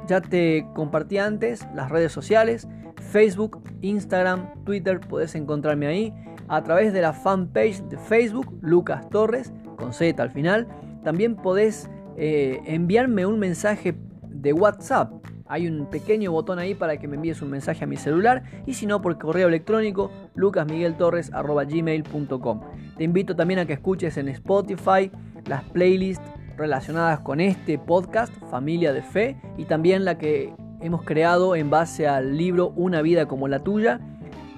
Ya 0.06 0.20
te 0.20 0.66
compartí 0.74 1.18
antes 1.18 1.66
las 1.74 1.90
redes 1.90 2.12
sociales, 2.12 2.68
Facebook, 3.10 3.62
Instagram, 3.82 4.64
Twitter, 4.64 5.00
puedes 5.00 5.34
encontrarme 5.34 5.86
ahí. 5.86 6.14
A 6.48 6.62
través 6.62 6.92
de 6.92 7.00
la 7.00 7.12
fanpage 7.12 7.82
de 7.88 7.98
Facebook, 7.98 8.56
Lucas 8.62 9.10
Torres, 9.10 9.52
con 9.76 9.92
Z 9.92 10.22
al 10.22 10.30
final. 10.30 10.68
También 11.02 11.34
podés 11.34 11.90
eh, 12.16 12.60
enviarme 12.66 13.26
un 13.26 13.40
mensaje 13.40 13.96
de 14.22 14.52
WhatsApp. 14.52 15.12
Hay 15.48 15.68
un 15.68 15.86
pequeño 15.86 16.32
botón 16.32 16.58
ahí 16.58 16.74
para 16.74 16.98
que 16.98 17.06
me 17.08 17.16
envíes 17.16 17.42
un 17.42 17.50
mensaje 17.50 17.84
a 17.84 17.86
mi 17.86 17.96
celular 17.96 18.42
y 18.66 18.74
si 18.74 18.86
no 18.86 19.00
por 19.00 19.16
correo 19.18 19.46
electrónico 19.48 20.10
lucasmigueltorres.gmail.com 20.34 22.60
Te 22.96 23.04
invito 23.04 23.36
también 23.36 23.60
a 23.60 23.66
que 23.66 23.74
escuches 23.74 24.16
en 24.16 24.28
Spotify 24.28 25.12
las 25.46 25.62
playlists 25.64 26.24
relacionadas 26.56 27.20
con 27.20 27.40
este 27.40 27.78
podcast, 27.78 28.32
Familia 28.50 28.92
de 28.92 29.02
Fe, 29.02 29.36
y 29.56 29.64
también 29.64 30.04
la 30.04 30.18
que 30.18 30.52
hemos 30.80 31.02
creado 31.02 31.54
en 31.56 31.70
base 31.70 32.06
al 32.06 32.36
libro 32.36 32.70
Una 32.76 33.02
vida 33.02 33.26
como 33.26 33.48
la 33.48 33.60
tuya. 33.60 34.00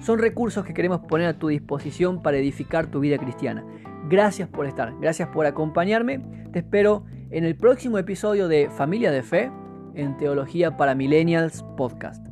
Son 0.01 0.19
recursos 0.19 0.65
que 0.65 0.73
queremos 0.73 1.01
poner 1.01 1.27
a 1.27 1.33
tu 1.33 1.49
disposición 1.49 2.21
para 2.21 2.37
edificar 2.37 2.87
tu 2.87 2.99
vida 2.99 3.17
cristiana. 3.17 3.65
Gracias 4.09 4.47
por 4.47 4.65
estar, 4.65 4.93
gracias 4.99 5.29
por 5.29 5.45
acompañarme. 5.45 6.19
Te 6.51 6.59
espero 6.59 7.03
en 7.31 7.43
el 7.43 7.55
próximo 7.55 7.97
episodio 7.97 8.47
de 8.47 8.69
Familia 8.69 9.11
de 9.11 9.23
Fe 9.23 9.51
en 9.93 10.17
Teología 10.17 10.77
para 10.77 10.95
Millennials 10.95 11.63
Podcast. 11.77 12.28